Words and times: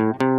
Thank 0.00 0.22
you. 0.22 0.29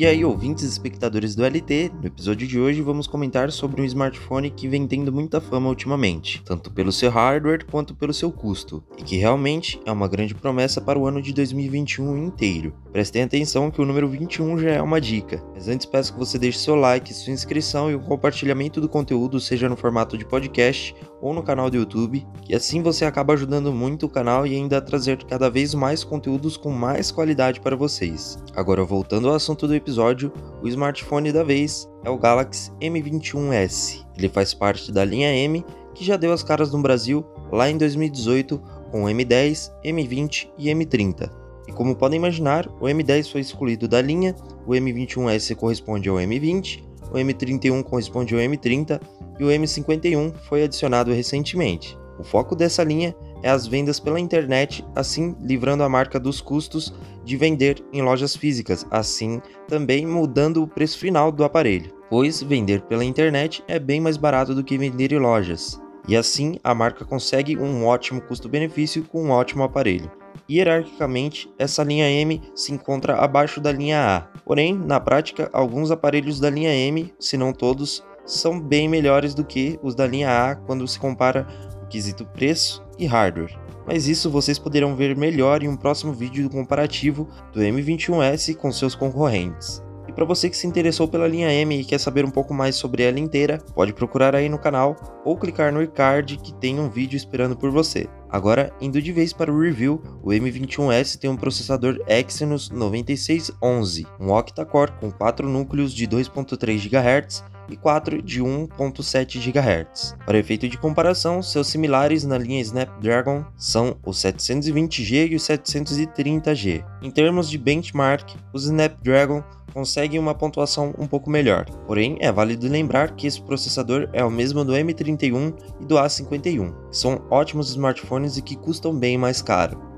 E 0.00 0.06
aí, 0.06 0.24
ouvintes 0.24 0.64
e 0.64 0.66
espectadores 0.66 1.34
do 1.34 1.44
LT, 1.44 1.92
no 2.00 2.06
episódio 2.06 2.48
de 2.48 2.58
hoje 2.58 2.80
vamos 2.80 3.06
comentar 3.06 3.52
sobre 3.52 3.82
um 3.82 3.84
smartphone 3.84 4.50
que 4.50 4.66
vem 4.66 4.86
tendo 4.86 5.12
muita 5.12 5.42
fama 5.42 5.68
ultimamente, 5.68 6.42
tanto 6.42 6.70
pelo 6.70 6.90
seu 6.90 7.10
hardware 7.10 7.66
quanto 7.66 7.94
pelo 7.94 8.14
seu 8.14 8.32
custo, 8.32 8.82
e 8.96 9.02
que 9.02 9.18
realmente 9.18 9.78
é 9.84 9.92
uma 9.92 10.08
grande 10.08 10.34
promessa 10.34 10.80
para 10.80 10.98
o 10.98 11.06
ano 11.06 11.20
de 11.20 11.34
2021 11.34 12.16
inteiro. 12.16 12.72
Prestem 12.90 13.24
atenção 13.24 13.70
que 13.70 13.82
o 13.82 13.84
número 13.84 14.08
21 14.08 14.58
já 14.60 14.70
é 14.70 14.80
uma 14.80 15.02
dica, 15.02 15.44
mas 15.52 15.68
antes 15.68 15.84
peço 15.84 16.14
que 16.14 16.18
você 16.18 16.38
deixe 16.38 16.60
seu 16.60 16.76
like, 16.76 17.12
sua 17.12 17.34
inscrição 17.34 17.90
e 17.90 17.94
o 17.94 18.00
compartilhamento 18.00 18.80
do 18.80 18.88
conteúdo, 18.88 19.38
seja 19.38 19.68
no 19.68 19.76
formato 19.76 20.16
de 20.16 20.24
podcast 20.24 20.96
ou 21.20 21.34
no 21.34 21.42
canal 21.42 21.68
do 21.68 21.76
YouTube, 21.76 22.26
que 22.42 22.54
assim 22.54 22.82
você 22.82 23.04
acaba 23.04 23.34
ajudando 23.34 23.70
muito 23.70 24.06
o 24.06 24.08
canal 24.08 24.46
e 24.46 24.54
ainda 24.54 24.78
a 24.78 24.80
trazer 24.80 25.22
cada 25.24 25.50
vez 25.50 25.74
mais 25.74 26.02
conteúdos 26.02 26.56
com 26.56 26.70
mais 26.70 27.10
qualidade 27.10 27.60
para 27.60 27.76
vocês. 27.76 28.38
Agora 28.56 28.82
voltando 28.82 29.28
ao 29.28 29.34
assunto 29.34 29.68
do 29.68 29.74
episódio, 29.74 29.89
o 29.98 30.68
smartphone 30.68 31.32
da 31.32 31.42
vez 31.42 31.88
é 32.04 32.10
o 32.10 32.18
Galaxy 32.18 32.70
M21s. 32.80 34.04
Ele 34.16 34.28
faz 34.28 34.54
parte 34.54 34.92
da 34.92 35.04
linha 35.04 35.32
M, 35.34 35.64
que 35.94 36.04
já 36.04 36.16
deu 36.16 36.32
as 36.32 36.42
caras 36.42 36.72
no 36.72 36.82
Brasil 36.82 37.24
lá 37.52 37.68
em 37.70 37.76
2018 37.76 38.58
com 38.90 39.04
o 39.04 39.06
M10, 39.06 39.70
M20 39.84 40.48
e 40.58 40.68
M30. 40.68 41.30
E 41.68 41.72
como 41.72 41.94
podem 41.94 42.18
imaginar, 42.18 42.66
o 42.80 42.86
M10 42.86 43.30
foi 43.30 43.40
excluído 43.40 43.86
da 43.86 44.02
linha, 44.02 44.34
o 44.66 44.72
M21s 44.72 45.54
corresponde 45.54 46.08
ao 46.08 46.16
M20, 46.16 46.82
o 47.10 47.14
M31 47.14 47.82
corresponde 47.82 48.34
ao 48.34 48.40
M30 48.40 49.00
e 49.38 49.44
o 49.44 49.48
M51 49.48 50.34
foi 50.48 50.64
adicionado 50.64 51.12
recentemente. 51.12 51.96
O 52.18 52.24
foco 52.24 52.54
dessa 52.54 52.84
linha 52.84 53.14
é 53.42 53.50
as 53.50 53.66
vendas 53.66 53.98
pela 53.98 54.20
internet, 54.20 54.84
assim 54.94 55.36
livrando 55.40 55.82
a 55.82 55.88
marca 55.88 56.18
dos 56.18 56.40
custos 56.40 56.94
de 57.24 57.36
vender 57.36 57.84
em 57.92 58.02
lojas 58.02 58.36
físicas, 58.36 58.86
assim 58.90 59.40
também 59.68 60.06
mudando 60.06 60.62
o 60.62 60.68
preço 60.68 60.98
final 60.98 61.30
do 61.30 61.44
aparelho, 61.44 61.92
pois 62.08 62.42
vender 62.42 62.82
pela 62.82 63.04
internet 63.04 63.62
é 63.68 63.78
bem 63.78 64.00
mais 64.00 64.16
barato 64.16 64.54
do 64.54 64.64
que 64.64 64.78
vender 64.78 65.12
em 65.12 65.18
lojas. 65.18 65.80
E 66.08 66.16
assim 66.16 66.56
a 66.64 66.74
marca 66.74 67.04
consegue 67.04 67.56
um 67.56 67.86
ótimo 67.86 68.20
custo-benefício 68.20 69.04
com 69.04 69.24
um 69.24 69.30
ótimo 69.30 69.62
aparelho. 69.62 70.10
Hierarquicamente, 70.50 71.48
essa 71.56 71.84
linha 71.84 72.10
M 72.10 72.42
se 72.54 72.72
encontra 72.72 73.14
abaixo 73.14 73.60
da 73.60 73.70
linha 73.70 74.16
A, 74.16 74.20
porém, 74.44 74.76
na 74.76 74.98
prática, 74.98 75.48
alguns 75.52 75.92
aparelhos 75.92 76.40
da 76.40 76.50
linha 76.50 76.74
M, 76.74 77.14
se 77.20 77.36
não 77.36 77.52
todos, 77.52 78.02
são 78.26 78.60
bem 78.60 78.88
melhores 78.88 79.34
do 79.34 79.44
que 79.44 79.78
os 79.82 79.94
da 79.94 80.06
linha 80.06 80.50
A 80.50 80.56
quando 80.56 80.86
se 80.88 80.98
compara 80.98 81.46
quesito 81.90 82.24
preço 82.24 82.82
e 82.98 83.04
hardware. 83.04 83.58
Mas 83.86 84.06
isso 84.06 84.30
vocês 84.30 84.58
poderão 84.58 84.94
ver 84.94 85.16
melhor 85.16 85.62
em 85.62 85.68
um 85.68 85.76
próximo 85.76 86.12
vídeo 86.12 86.44
do 86.44 86.54
comparativo 86.54 87.28
do 87.52 87.60
M21S 87.60 88.56
com 88.56 88.70
seus 88.70 88.94
concorrentes. 88.94 89.82
E 90.08 90.12
para 90.12 90.24
você 90.24 90.48
que 90.48 90.56
se 90.56 90.66
interessou 90.66 91.06
pela 91.06 91.28
linha 91.28 91.52
M 91.52 91.80
e 91.80 91.84
quer 91.84 91.98
saber 91.98 92.24
um 92.24 92.30
pouco 92.30 92.54
mais 92.54 92.76
sobre 92.76 93.02
ela 93.02 93.20
inteira, 93.20 93.58
pode 93.74 93.92
procurar 93.92 94.34
aí 94.34 94.48
no 94.48 94.58
canal 94.58 94.96
ou 95.24 95.36
clicar 95.36 95.72
no 95.72 95.86
card 95.86 96.36
que 96.38 96.52
tem 96.54 96.80
um 96.80 96.88
vídeo 96.88 97.16
esperando 97.16 97.56
por 97.56 97.70
você. 97.70 98.08
Agora, 98.32 98.72
indo 98.80 99.02
de 99.02 99.12
vez 99.12 99.32
para 99.32 99.52
o 99.52 99.60
review, 99.60 100.02
o 100.22 100.28
M21S 100.28 101.18
tem 101.18 101.28
um 101.28 101.36
processador 101.36 101.98
Exynos 102.06 102.70
9611, 102.70 104.06
um 104.20 104.30
octa-core 104.30 104.92
com 105.00 105.10
4 105.10 105.48
núcleos 105.48 105.92
de 105.92 106.06
2.3 106.06 106.88
GHz 106.88 107.44
e 107.70 107.76
4 107.76 108.22
de 108.22 108.42
1.7 108.42 109.38
GHz. 109.38 110.16
Para 110.26 110.38
efeito 110.38 110.68
de 110.68 110.76
comparação, 110.76 111.42
seus 111.42 111.68
similares 111.68 112.24
na 112.24 112.36
linha 112.36 112.60
Snapdragon 112.60 113.44
são 113.56 113.96
o 114.04 114.10
720G 114.10 115.30
e 115.30 115.36
o 115.36 115.38
730G. 115.38 116.84
Em 117.02 117.10
termos 117.10 117.48
de 117.48 117.58
benchmark, 117.58 118.34
o 118.52 118.58
Snapdragon 118.58 119.42
consegue 119.70 120.18
uma 120.18 120.34
pontuação 120.34 120.94
um 120.98 121.06
pouco 121.06 121.30
melhor. 121.30 121.64
Porém, 121.86 122.16
é 122.20 122.30
válido 122.30 122.68
lembrar 122.68 123.14
que 123.14 123.26
esse 123.26 123.40
processador 123.40 124.08
é 124.12 124.24
o 124.24 124.30
mesmo 124.30 124.64
do 124.64 124.72
M31 124.72 125.54
e 125.80 125.84
do 125.84 125.94
A51, 125.96 126.72
que 126.90 126.96
são 126.96 127.22
ótimos 127.30 127.70
smartphones 127.70 128.36
e 128.36 128.42
que 128.42 128.56
custam 128.56 128.94
bem 128.94 129.16
mais 129.16 129.40
caro. 129.40 129.89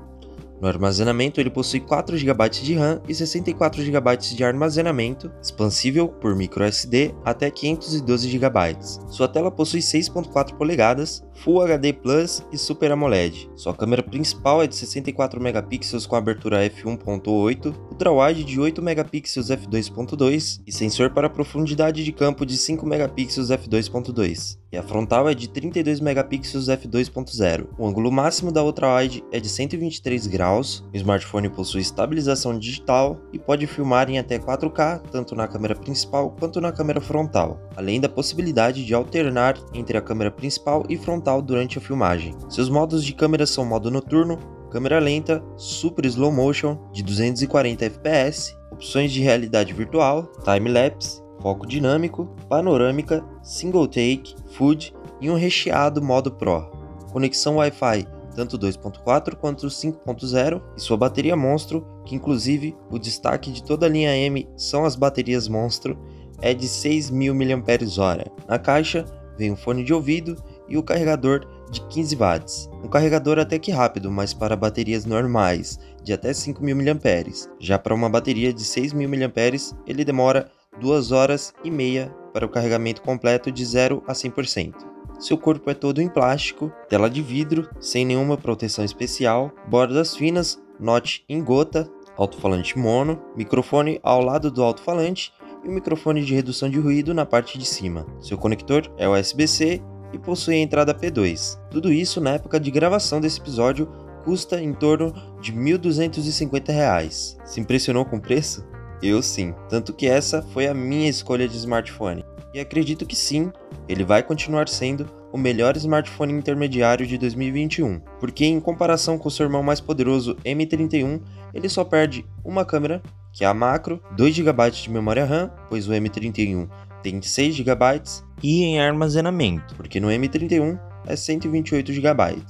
No 0.63 0.69
armazenamento, 0.69 1.41
ele 1.41 1.49
possui 1.49 1.81
4 1.81 2.15
GB 2.15 2.49
de 2.49 2.73
RAM 2.75 3.01
e 3.05 3.13
64 3.13 3.83
GB 3.83 4.17
de 4.33 4.45
armazenamento, 4.45 5.29
expansível 5.41 6.07
por 6.07 6.37
microSD 6.37 7.13
até 7.25 7.51
512 7.51 8.29
GB. 8.29 8.77
Sua 9.09 9.27
tela 9.27 9.51
possui 9.51 9.81
6.4 9.81 10.55
polegadas, 10.55 11.21
Full 11.33 11.63
HD 11.63 11.91
Plus 11.91 12.41
e 12.49 12.57
Super 12.57 12.93
AMOLED. 12.93 13.49
Sua 13.57 13.73
câmera 13.75 14.01
principal 14.01 14.63
é 14.63 14.67
de 14.67 14.77
64 14.77 15.41
megapixels 15.41 16.05
com 16.05 16.15
abertura 16.15 16.65
f1.8, 16.69 17.75
ultrawide 17.91 18.45
de 18.45 18.57
8 18.57 18.81
megapixels 18.81 19.49
f2.2 19.49 20.61
e 20.65 20.71
sensor 20.71 21.09
para 21.09 21.29
profundidade 21.29 22.05
de 22.05 22.11
campo 22.13 22.45
de 22.45 22.55
5 22.55 22.85
megapixels 22.85 23.49
f2.2. 23.49 24.57
E 24.71 24.77
a 24.77 24.81
frontal 24.81 25.29
é 25.29 25.35
de 25.35 25.47
32 25.49 25.99
megapixels 25.99 26.67
f2.0. 26.67 27.67
O 27.77 27.85
ângulo 27.85 28.11
máximo 28.11 28.51
da 28.51 28.63
ultrawide 28.63 29.23
é 29.31 29.39
de 29.39 29.47
123 29.47 30.25
graus. 30.25 30.52
O 30.61 30.97
smartphone 30.97 31.49
possui 31.49 31.81
estabilização 31.81 32.57
digital 32.57 33.19
e 33.31 33.39
pode 33.39 33.65
filmar 33.65 34.09
em 34.09 34.19
até 34.19 34.37
4K 34.37 35.01
tanto 35.11 35.35
na 35.35 35.47
câmera 35.47 35.75
principal 35.75 36.31
quanto 36.31 36.59
na 36.61 36.71
câmera 36.71 37.01
frontal, 37.01 37.59
além 37.75 37.99
da 37.99 38.09
possibilidade 38.09 38.85
de 38.85 38.93
alternar 38.93 39.57
entre 39.73 39.97
a 39.97 40.01
câmera 40.01 40.31
principal 40.31 40.83
e 40.89 40.97
frontal 40.97 41.41
durante 41.41 41.77
a 41.77 41.81
filmagem. 41.81 42.35
Seus 42.49 42.69
modos 42.69 43.03
de 43.03 43.13
câmera 43.13 43.45
são 43.45 43.65
modo 43.65 43.89
noturno, 43.89 44.37
câmera 44.69 44.99
lenta, 44.99 45.43
super 45.55 46.05
slow 46.05 46.31
motion 46.31 46.77
de 46.91 47.03
240 47.03 47.85
fps, 47.89 48.55
opções 48.71 49.11
de 49.11 49.21
realidade 49.21 49.73
virtual, 49.73 50.31
time-lapse, 50.43 51.21
foco 51.41 51.67
dinâmico, 51.67 52.25
panorâmica, 52.49 53.23
single 53.43 53.87
take, 53.87 54.35
food 54.53 54.93
e 55.21 55.29
um 55.29 55.35
recheado 55.35 56.01
modo 56.01 56.31
Pro. 56.31 56.71
Conexão 57.11 57.57
Wi-Fi 57.57 58.07
tanto 58.33 58.57
2.4 58.57 59.35
quanto 59.35 59.67
5.0 59.67 60.61
e 60.75 60.81
sua 60.81 60.97
bateria 60.97 61.35
monstro, 61.35 61.85
que 62.05 62.15
inclusive 62.15 62.75
o 62.89 62.99
destaque 62.99 63.51
de 63.51 63.63
toda 63.63 63.85
a 63.85 63.89
linha 63.89 64.15
M 64.15 64.47
são 64.57 64.85
as 64.85 64.95
baterias 64.95 65.47
monstro, 65.47 65.97
é 66.41 66.53
de 66.53 66.67
6.000 66.67 67.33
mAh. 67.33 68.31
Na 68.47 68.59
caixa 68.59 69.05
vem 69.37 69.51
um 69.51 69.55
fone 69.55 69.83
de 69.83 69.93
ouvido 69.93 70.35
e 70.67 70.77
o 70.77 70.83
carregador 70.83 71.47
de 71.71 71.81
15 71.87 72.15
watts. 72.15 72.69
Um 72.83 72.87
carregador 72.87 73.39
até 73.39 73.57
que 73.57 73.71
rápido, 73.71 74.11
mas 74.11 74.33
para 74.33 74.55
baterias 74.55 75.05
normais, 75.05 75.79
de 76.03 76.13
até 76.13 76.31
5.000 76.31 76.75
mAh. 76.75 77.49
Já 77.59 77.79
para 77.79 77.95
uma 77.95 78.09
bateria 78.09 78.53
de 78.53 78.63
6.000 78.63 79.07
mAh, 79.07 79.77
ele 79.87 80.05
demora 80.05 80.49
2 80.79 81.11
horas 81.11 81.53
e 81.63 81.71
meia 81.71 82.13
para 82.33 82.45
o 82.45 82.49
carregamento 82.49 83.01
completo 83.01 83.51
de 83.51 83.63
0 83.63 84.03
a 84.07 84.13
100%. 84.13 84.92
Seu 85.19 85.37
corpo 85.37 85.69
é 85.69 85.73
todo 85.73 86.01
em 86.01 86.09
plástico, 86.09 86.71
tela 86.89 87.09
de 87.09 87.21
vidro, 87.21 87.69
sem 87.79 88.05
nenhuma 88.05 88.37
proteção 88.37 88.83
especial, 88.83 89.51
bordas 89.67 90.15
finas, 90.15 90.61
note 90.79 91.23
em 91.29 91.41
gota, 91.43 91.89
alto-falante 92.17 92.77
mono, 92.77 93.21
microfone 93.35 93.99
ao 94.03 94.21
lado 94.21 94.51
do 94.51 94.63
alto-falante 94.63 95.31
e 95.63 95.69
um 95.69 95.73
microfone 95.73 96.23
de 96.23 96.33
redução 96.33 96.69
de 96.69 96.79
ruído 96.79 97.13
na 97.13 97.25
parte 97.25 97.57
de 97.57 97.65
cima. 97.65 98.05
Seu 98.19 98.37
conector 98.37 98.91
é 98.97 99.07
USB-C 99.07 99.81
e 100.11 100.19
possui 100.19 100.55
a 100.55 100.59
entrada 100.59 100.93
P2. 100.93 101.59
Tudo 101.71 101.91
isso 101.91 102.21
na 102.21 102.31
época 102.31 102.59
de 102.59 102.69
gravação 102.69 103.19
desse 103.19 103.39
episódio 103.39 103.87
custa 104.23 104.61
em 104.61 104.73
torno 104.73 105.13
de 105.41 105.51
R$ 105.51 105.77
1.250. 105.77 107.37
Se 107.45 107.59
impressionou 107.59 108.05
com 108.05 108.17
o 108.17 108.21
preço? 108.21 108.65
Eu 109.01 109.21
sim, 109.21 109.53
tanto 109.67 109.93
que 109.93 110.07
essa 110.07 110.41
foi 110.41 110.67
a 110.67 110.73
minha 110.73 111.09
escolha 111.09 111.47
de 111.47 111.57
smartphone. 111.57 112.23
E 112.53 112.59
acredito 112.59 113.05
que 113.05 113.15
sim, 113.15 113.51
ele 113.89 114.03
vai 114.03 114.21
continuar 114.21 114.69
sendo 114.69 115.09
o 115.31 115.37
melhor 115.37 115.75
smartphone 115.75 116.31
intermediário 116.31 117.07
de 117.07 117.17
2021, 117.17 117.99
porque 118.19 118.45
em 118.45 118.59
comparação 118.59 119.17
com 119.17 119.29
seu 119.29 119.47
irmão 119.47 119.63
mais 119.63 119.81
poderoso 119.81 120.35
M31, 120.45 121.19
ele 121.51 121.67
só 121.67 121.83
perde 121.83 122.23
uma 122.45 122.63
câmera, 122.63 123.01
que 123.31 123.43
é 123.43 123.47
a 123.47 123.53
macro, 123.53 123.99
2 124.15 124.35
GB 124.35 124.69
de 124.69 124.91
memória 124.91 125.25
RAM, 125.25 125.51
pois 125.67 125.87
o 125.87 125.91
M31 125.91 126.69
tem 127.01 127.19
6 127.19 127.55
GB 127.55 128.03
e 128.43 128.63
em 128.63 128.79
armazenamento, 128.79 129.73
porque 129.75 129.99
no 129.99 130.09
M31 130.09 130.79
é 131.07 131.15
128 131.15 131.91
GB. 131.91 132.43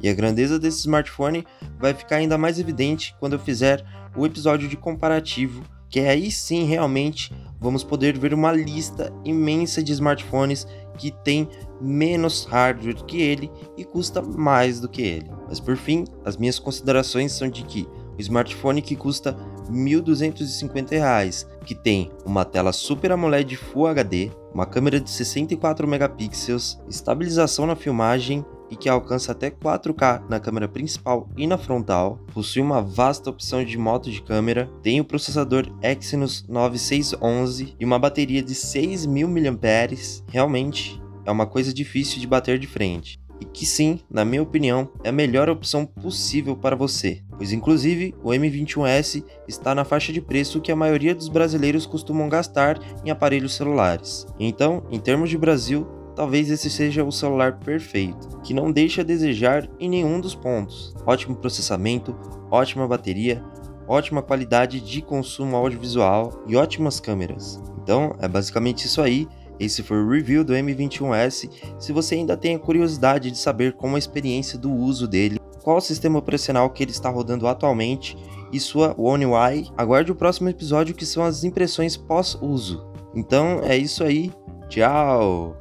E 0.00 0.08
a 0.08 0.14
grandeza 0.14 0.58
desse 0.58 0.78
smartphone 0.78 1.44
vai 1.78 1.92
ficar 1.92 2.16
ainda 2.16 2.38
mais 2.38 2.60
evidente 2.60 3.14
quando 3.18 3.32
eu 3.32 3.38
fizer 3.38 3.84
o 4.16 4.24
episódio 4.24 4.68
de 4.68 4.76
comparativo, 4.76 5.62
que 5.90 6.00
aí 6.00 6.30
sim 6.30 6.64
realmente 6.64 7.34
vamos 7.60 7.82
poder 7.82 8.16
ver 8.16 8.32
uma 8.32 8.52
lista 8.52 9.12
imensa 9.24 9.82
de 9.82 9.92
smartphones 9.92 10.66
que 10.96 11.10
tem 11.10 11.48
menos 11.80 12.44
hardware 12.44 13.04
que 13.04 13.20
ele 13.20 13.50
e 13.76 13.84
custa 13.84 14.22
mais 14.22 14.80
do 14.80 14.88
que 14.88 15.02
ele. 15.02 15.30
Mas 15.48 15.58
por 15.58 15.76
fim, 15.76 16.04
as 16.24 16.36
minhas 16.36 16.58
considerações 16.58 17.32
são 17.32 17.48
de 17.48 17.64
que 17.64 17.88
o 18.16 18.20
smartphone 18.20 18.80
que 18.80 18.94
custa 18.94 19.32
R$ 19.68 19.72
1.250, 19.72 21.46
que 21.64 21.74
tem 21.74 22.10
uma 22.24 22.44
tela 22.44 22.72
Super 22.72 23.12
AMOLED 23.12 23.56
Full 23.56 23.86
HD, 23.86 24.30
uma 24.54 24.66
câmera 24.66 25.00
de 25.00 25.10
64 25.10 25.88
megapixels, 25.88 26.78
estabilização 26.88 27.66
na 27.66 27.74
filmagem 27.74 28.44
e 28.70 28.76
que 28.76 28.88
alcança 28.88 29.32
até 29.32 29.50
4K 29.50 30.22
na 30.28 30.38
câmera 30.38 30.68
principal 30.68 31.28
e 31.36 31.46
na 31.46 31.58
frontal, 31.58 32.18
possui 32.32 32.62
uma 32.62 32.80
vasta 32.80 33.28
opção 33.28 33.64
de 33.64 33.76
modo 33.76 34.10
de 34.10 34.22
câmera, 34.22 34.70
tem 34.82 35.00
o 35.00 35.04
processador 35.04 35.66
Exynos 35.82 36.46
9611 36.48 37.74
e 37.78 37.84
uma 37.84 37.98
bateria 37.98 38.42
de 38.42 38.54
6.000 38.54 39.26
mAh, 39.26 40.24
realmente 40.30 41.00
é 41.24 41.30
uma 41.30 41.46
coisa 41.46 41.72
difícil 41.72 42.20
de 42.20 42.26
bater 42.26 42.58
de 42.58 42.66
frente. 42.66 43.20
E 43.40 43.44
que 43.46 43.64
sim, 43.64 44.00
na 44.10 44.22
minha 44.22 44.42
opinião, 44.42 44.90
é 45.02 45.08
a 45.08 45.12
melhor 45.12 45.48
opção 45.48 45.86
possível 45.86 46.54
para 46.54 46.76
você, 46.76 47.22
pois 47.38 47.52
inclusive 47.52 48.14
o 48.22 48.28
M21S 48.28 49.24
está 49.48 49.74
na 49.74 49.82
faixa 49.82 50.12
de 50.12 50.20
preço 50.20 50.60
que 50.60 50.70
a 50.70 50.76
maioria 50.76 51.14
dos 51.14 51.28
brasileiros 51.28 51.86
costumam 51.86 52.28
gastar 52.28 52.78
em 53.02 53.10
aparelhos 53.10 53.54
celulares. 53.54 54.26
Então, 54.38 54.82
em 54.90 55.00
termos 55.00 55.30
de 55.30 55.38
Brasil, 55.38 55.86
talvez 56.20 56.50
esse 56.50 56.68
seja 56.68 57.02
o 57.02 57.10
celular 57.10 57.60
perfeito, 57.60 58.28
que 58.42 58.52
não 58.52 58.70
deixa 58.70 59.00
a 59.00 59.04
desejar 59.04 59.66
em 59.80 59.88
nenhum 59.88 60.20
dos 60.20 60.34
pontos. 60.34 60.94
Ótimo 61.06 61.34
processamento, 61.34 62.14
ótima 62.50 62.86
bateria, 62.86 63.42
ótima 63.88 64.20
qualidade 64.20 64.82
de 64.82 65.00
consumo 65.00 65.56
audiovisual 65.56 66.44
e 66.46 66.56
ótimas 66.56 67.00
câmeras. 67.00 67.58
Então, 67.82 68.14
é 68.20 68.28
basicamente 68.28 68.84
isso 68.84 69.00
aí. 69.00 69.26
Esse 69.58 69.82
foi 69.82 69.96
o 69.96 70.10
review 70.10 70.44
do 70.44 70.52
M21S. 70.52 71.48
Se 71.78 71.90
você 71.90 72.16
ainda 72.16 72.36
tem 72.36 72.54
a 72.54 72.58
curiosidade 72.58 73.30
de 73.30 73.38
saber 73.38 73.72
como 73.72 73.96
a 73.96 73.98
experiência 73.98 74.58
do 74.58 74.70
uso 74.70 75.08
dele, 75.08 75.40
qual 75.62 75.78
o 75.78 75.80
sistema 75.80 76.18
operacional 76.18 76.68
que 76.68 76.82
ele 76.82 76.90
está 76.90 77.08
rodando 77.08 77.48
atualmente 77.48 78.14
e 78.52 78.60
sua 78.60 78.94
One 78.98 79.24
UI, 79.24 79.70
aguarde 79.74 80.12
o 80.12 80.14
próximo 80.14 80.50
episódio 80.50 80.94
que 80.94 81.06
são 81.06 81.24
as 81.24 81.44
impressões 81.44 81.96
pós-uso. 81.96 82.86
Então 83.14 83.62
é 83.64 83.74
isso 83.74 84.04
aí. 84.04 84.30
Tchau! 84.68 85.56